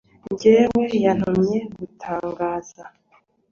[0.31, 2.81] njyewe yantumye gutangaza